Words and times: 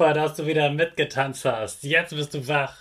Super, 0.00 0.14
dass 0.14 0.34
du 0.34 0.46
wieder 0.46 0.70
mitgetanzt 0.70 1.44
hast. 1.44 1.82
Jetzt 1.82 2.16
bist 2.16 2.32
du 2.32 2.48
wach. 2.48 2.74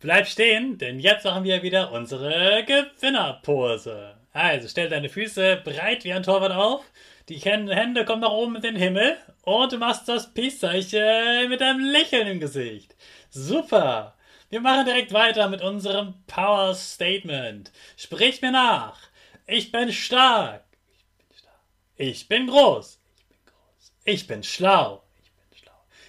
Bleib 0.00 0.26
stehen, 0.26 0.78
denn 0.78 0.98
jetzt 0.98 1.26
machen 1.26 1.44
wir 1.44 1.62
wieder 1.62 1.92
unsere 1.92 2.64
Gewinnerpose. 2.64 4.14
Also 4.32 4.68
stell 4.68 4.88
deine 4.88 5.10
Füße 5.10 5.60
breit 5.62 6.04
wie 6.04 6.14
ein 6.14 6.22
Torwart 6.22 6.52
auf. 6.52 6.82
Die 7.28 7.36
Hände 7.36 8.06
kommen 8.06 8.22
nach 8.22 8.30
oben 8.30 8.56
in 8.56 8.62
den 8.62 8.76
Himmel 8.76 9.18
und 9.42 9.72
du 9.72 9.76
machst 9.76 10.08
das 10.08 10.32
Peace-Zeichen 10.32 11.50
mit 11.50 11.60
einem 11.60 11.80
Lächeln 11.80 12.28
im 12.28 12.40
Gesicht. 12.40 12.96
Super. 13.28 14.14
Wir 14.48 14.62
machen 14.62 14.86
direkt 14.86 15.12
weiter 15.12 15.50
mit 15.50 15.60
unserem 15.60 16.14
Power 16.26 16.74
Statement. 16.74 17.72
Sprich 17.98 18.40
mir 18.40 18.52
nach. 18.52 18.96
Ich 19.46 19.70
bin 19.70 19.92
stark. 19.92 20.64
Ich 21.12 21.28
bin 21.28 21.36
stark. 21.36 21.60
Ich 21.98 22.26
bin 22.26 22.46
groß. 22.46 23.00
Ich 23.20 23.28
bin 23.28 23.36
groß. 23.52 23.92
Ich 24.06 24.26
bin 24.26 24.42
schlau. 24.42 25.03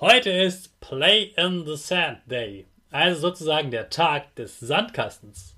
Heute 0.00 0.30
ist 0.30 0.80
Play 0.80 1.34
in 1.36 1.66
the 1.66 1.76
Sand 1.76 2.20
Day, 2.24 2.64
also 2.90 3.20
sozusagen 3.20 3.70
der 3.70 3.90
Tag 3.90 4.34
des 4.34 4.58
Sandkastens. 4.58 5.54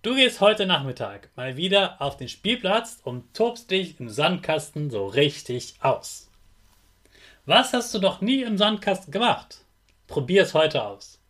Du 0.00 0.14
gehst 0.14 0.40
heute 0.40 0.64
Nachmittag 0.64 1.28
mal 1.36 1.58
wieder 1.58 2.00
auf 2.00 2.16
den 2.16 2.30
Spielplatz 2.30 3.00
und 3.04 3.34
tobst 3.34 3.70
dich 3.70 4.00
im 4.00 4.08
Sandkasten 4.08 4.88
so 4.88 5.06
richtig 5.06 5.74
aus. 5.80 6.30
Was 7.44 7.74
hast 7.74 7.92
du 7.92 7.98
noch 7.98 8.22
nie 8.22 8.44
im 8.44 8.56
Sandkasten 8.56 9.12
gemacht? 9.12 9.66
Probier 10.06 10.44
es 10.44 10.54
heute 10.54 10.82
aus. 10.82 11.20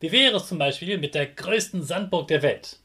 Wie 0.00 0.10
wäre 0.10 0.38
es 0.38 0.48
zum 0.48 0.56
Beispiel 0.56 0.96
mit 0.96 1.14
der 1.14 1.26
größten 1.26 1.82
Sandburg 1.82 2.28
der 2.28 2.40
Welt? 2.40 2.78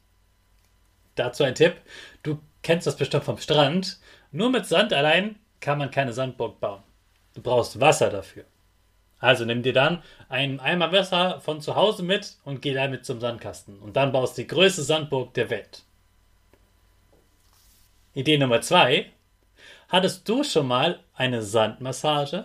Dazu 1.14 1.42
ein 1.42 1.54
Tipp, 1.54 1.76
du 2.22 2.38
kennst 2.62 2.86
das 2.86 2.98
bestimmt 2.98 3.24
vom 3.24 3.38
Strand, 3.38 3.98
nur 4.30 4.50
mit 4.50 4.66
Sand 4.66 4.92
allein 4.92 5.36
kann 5.58 5.78
man 5.78 5.90
keine 5.90 6.12
Sandburg 6.12 6.60
bauen. 6.60 6.82
Du 7.32 7.40
brauchst 7.40 7.80
Wasser 7.80 8.10
dafür. 8.10 8.44
Also 9.20 9.44
nimm 9.44 9.62
dir 9.62 9.72
dann 9.72 10.02
einen 10.28 10.60
Eimer 10.60 10.92
Wasser 10.92 11.40
von 11.40 11.60
zu 11.60 11.74
Hause 11.74 12.02
mit 12.02 12.36
und 12.44 12.62
geh 12.62 12.72
damit 12.72 13.04
zum 13.04 13.20
Sandkasten. 13.20 13.78
Und 13.78 13.96
dann 13.96 14.12
baust 14.12 14.38
du 14.38 14.42
die 14.42 14.48
größte 14.48 14.82
Sandburg 14.82 15.34
der 15.34 15.50
Welt. 15.50 15.82
Idee 18.14 18.38
Nummer 18.38 18.60
zwei. 18.60 19.10
Hattest 19.88 20.28
du 20.28 20.44
schon 20.44 20.66
mal 20.66 21.00
eine 21.14 21.42
Sandmassage? 21.42 22.44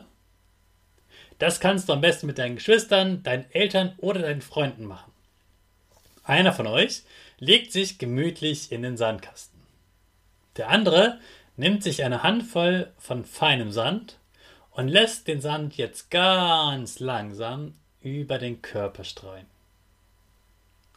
Das 1.40 1.60
kannst 1.60 1.90
du 1.90 1.94
am 1.94 2.02
besten 2.02 2.28
mit 2.28 2.38
deinen 2.38 2.56
Geschwistern, 2.56 3.22
deinen 3.24 3.50
Eltern 3.52 3.94
oder 3.98 4.22
deinen 4.22 4.42
Freunden 4.42 4.86
machen. 4.86 5.12
Einer 6.24 6.54
von 6.54 6.68
euch 6.68 7.04
legt 7.38 7.74
sich 7.74 7.98
gemütlich 7.98 8.72
in 8.72 8.82
den 8.82 8.98
Sandkasten. 8.98 9.60
Der 10.56 10.70
andere 10.70 11.20
nimmt 11.58 11.84
sich 11.84 12.04
eine 12.04 12.24
Handvoll 12.24 12.92
von 12.98 13.26
feinem 13.26 13.72
Sand 13.72 14.18
und 14.74 14.88
lässt 14.88 15.28
den 15.28 15.42
Sand 15.42 15.78
jetzt 15.78 16.10
ganz 16.10 17.00
langsam 17.00 17.76
über 18.02 18.38
den 18.38 18.62
Körper 18.62 19.04
streuen. 19.04 19.46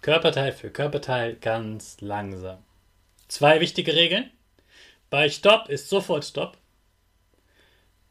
Körperteil 0.00 0.52
für 0.52 0.70
Körperteil 0.70 1.36
ganz 1.36 2.00
langsam. 2.00 2.58
Zwei 3.28 3.60
wichtige 3.60 3.94
Regeln. 3.94 4.30
Bei 5.10 5.28
Stopp 5.28 5.68
ist 5.68 5.88
sofort 5.88 6.24
Stopp. 6.24 6.56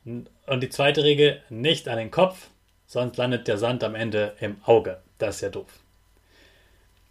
Und 0.04 0.62
die 0.62 0.70
zweite 0.70 1.04
Regel, 1.04 1.42
nicht 1.50 1.88
an 1.88 1.98
den 1.98 2.12
Kopf, 2.12 2.50
sonst 2.86 3.18
landet 3.18 3.48
der 3.48 3.58
Sand 3.58 3.84
am 3.84 3.96
Ende 3.96 4.36
im 4.40 4.58
Auge. 4.66 5.02
Das 5.18 5.36
ist 5.36 5.42
ja 5.42 5.50
doof. 5.50 5.80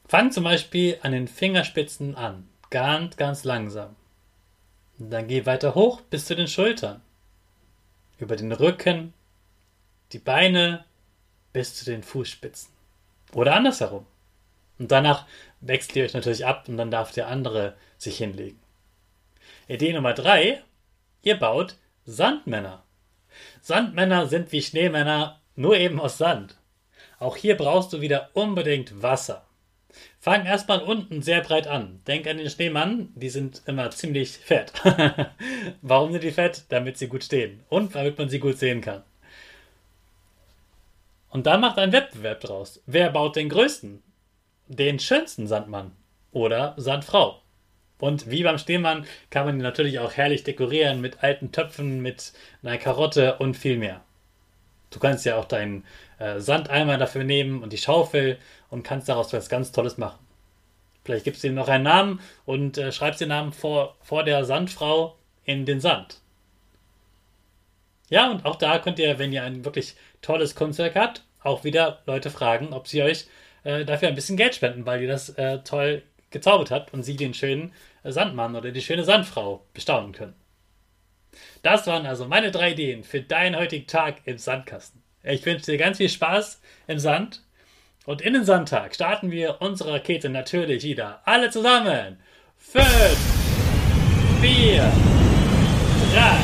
Fang 0.06 0.31
zum 0.31 0.44
Beispiel 0.44 0.98
an 1.03 1.12
den 1.12 1.26
Fingerspitzen 1.26 2.14
an. 2.14 2.48
Ganz, 2.70 3.16
ganz 3.16 3.44
langsam. 3.44 3.97
Und 4.98 5.10
dann 5.10 5.26
geh 5.26 5.44
weiter 5.44 5.75
hoch 5.75 6.03
bis 6.03 6.26
zu 6.26 6.37
den 6.37 6.47
Schultern 6.47 7.00
über 8.19 8.36
den 8.36 8.52
Rücken, 8.52 9.12
die 10.12 10.19
Beine 10.19 10.84
bis 11.52 11.75
zu 11.75 11.84
den 11.84 12.02
Fußspitzen. 12.02 12.72
Oder 13.32 13.54
andersherum. 13.54 14.06
Und 14.78 14.91
danach 14.91 15.26
wechselt 15.60 15.97
ihr 15.97 16.04
euch 16.04 16.14
natürlich 16.14 16.47
ab 16.47 16.69
und 16.69 16.76
dann 16.76 16.91
darf 16.91 17.12
der 17.12 17.28
andere 17.28 17.76
sich 17.97 18.19
hinlegen. 18.19 18.60
Idee 19.69 19.92
Nummer 19.92 20.14
drei: 20.14 20.62
Ihr 21.22 21.38
baut 21.38 21.76
Sandmänner. 22.04 22.82
Sandmänner 23.62 24.26
sind 24.26 24.52
wie 24.52 24.62
Schneemänner, 24.62 25.41
nur 25.56 25.76
eben 25.76 26.00
aus 26.00 26.19
Sand. 26.19 26.56
Auch 27.19 27.36
hier 27.36 27.56
brauchst 27.56 27.92
du 27.92 28.00
wieder 28.00 28.31
unbedingt 28.34 29.02
Wasser. 29.02 29.44
Fang 30.21 30.47
erstmal 30.47 30.81
unten 30.81 31.22
sehr 31.22 31.41
breit 31.41 31.66
an. 31.66 32.00
Denk 32.06 32.27
an 32.27 32.38
den 32.38 32.50
Schneemann, 32.50 33.10
die 33.14 33.29
sind 33.29 33.62
immer 33.67 33.91
ziemlich 33.91 34.38
fett. 34.38 34.73
Warum 35.82 36.12
sind 36.12 36.25
die 36.25 36.31
fett? 36.31 36.64
Damit 36.69 36.99
sie 36.99 37.08
gut 37.08 37.25
stehen 37.25 37.61
und 37.69 37.94
damit 37.94 38.19
man 38.19 38.29
sie 38.29 38.38
gut 38.38 38.58
sehen 38.58 38.81
kann. 38.81 39.02
Und 41.31 41.46
dann 41.46 41.61
macht 41.61 41.79
ein 41.79 41.93
Wettbewerb 41.93 42.41
draus. 42.41 42.82
Wer 42.87 43.11
baut 43.11 43.37
den 43.37 43.49
größten? 43.49 44.02
Den 44.69 44.99
schönsten 44.99 45.46
Sandmann 45.46 45.93
oder 46.31 46.75
Sandfrau? 46.76 47.43
Und 47.99 48.31
wie 48.31 48.43
beim 48.43 48.58
Schneemann 48.58 49.06
kann 49.31 49.47
man 49.47 49.56
ihn 49.56 49.62
natürlich 49.62 49.99
auch 49.99 50.12
herrlich 50.12 50.44
dekorieren 50.44 51.00
mit 51.00 51.23
alten 51.23 51.52
Töpfen, 51.52 52.00
mit 52.00 52.32
einer 52.62 52.79
Karotte 52.79 53.37
und 53.38 53.56
viel 53.56 53.79
mehr. 53.79 54.02
Du 54.94 55.00
kannst 55.00 55.25
ja 55.25 55.37
auch 55.37 55.44
deinen 55.44 55.85
äh, 56.19 56.38
Sandeimer 56.38 56.96
dafür 56.96 57.25
nehmen 57.25 57.62
und 57.62 57.73
die 57.73 57.79
Schaufel 57.79 58.38
und 58.70 58.85
kannst 58.85 59.08
daraus 59.08 59.32
was 59.32 59.49
ganz 59.49 59.73
Tolles 59.73 59.99
machen. 59.99 60.19
Vielleicht 61.05 61.25
gibst 61.25 61.43
du 61.43 61.49
ihm 61.49 61.55
noch 61.55 61.69
einen 61.69 61.85
Namen 61.85 62.20
und 62.46 62.79
äh, 62.79 62.93
schreibst 62.93 63.20
den 63.20 63.29
Namen 63.29 63.52
vor, 63.52 63.96
vor 64.00 64.23
der 64.23 64.44
Sandfrau 64.44 65.17
in 65.44 65.67
den 65.67 65.81
Sand. 65.81 66.20
Ja, 68.08 68.31
und 68.31 68.44
auch 68.44 68.56
da 68.56 68.79
könnt 68.79 68.99
ihr, 68.99 69.19
wenn 69.19 69.32
ihr 69.32 69.43
ein 69.43 69.64
wirklich 69.64 69.96
tolles 70.23 70.55
Kunstwerk 70.55 70.94
habt, 70.94 71.25
auch 71.43 71.64
wieder 71.64 72.02
Leute 72.06 72.31
fragen, 72.31 72.73
ob 72.73 72.87
sie 72.87 73.02
euch 73.02 73.26
äh, 73.64 73.85
dafür 73.85 74.08
ein 74.08 74.14
bisschen 74.14 74.37
Geld 74.37 74.55
spenden, 74.55 74.87
weil 74.87 75.02
ihr 75.02 75.08
das 75.08 75.31
äh, 75.31 75.58
toll 75.64 76.02
gezaubert 76.31 76.70
habt 76.70 76.94
und 76.94 77.02
sie 77.02 77.17
den 77.17 77.35
schönen 77.35 77.73
äh, 78.02 78.12
Sandmann 78.12 78.56
oder 78.56 78.70
die 78.70 78.82
schöne 78.82 79.05
Sandfrau 79.05 79.64
bestaunen 79.75 80.12
können. 80.12 80.35
Das 81.62 81.86
waren 81.86 82.06
also 82.06 82.26
meine 82.26 82.50
drei 82.50 82.72
Ideen 82.72 83.04
für 83.04 83.20
deinen 83.20 83.56
heutigen 83.56 83.86
Tag 83.86 84.16
im 84.25 84.38
Sandkasten. 84.38 85.02
Ich 85.22 85.44
wünsche 85.46 85.66
dir 85.66 85.78
ganz 85.78 85.96
viel 85.96 86.08
Spaß 86.08 86.60
im 86.86 86.98
Sand. 86.98 87.42
Und 88.06 88.20
in 88.20 88.34
den 88.34 88.44
Sonntag 88.44 88.94
starten 88.94 89.31
wir 89.31 89.56
unsere 89.60 89.92
Rakete 89.92 90.28
natürlich 90.28 90.84
wieder. 90.84 91.22
Alle 91.25 91.50
zusammen. 91.50 92.19
Fünf, 92.58 92.84
vier, 94.42 94.92
drei, 96.12 96.36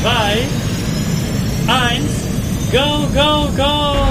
zwei, 0.00 0.38
eins, 1.66 2.26
go, 2.70 3.08
go, 3.12 3.48
go! 3.56 4.01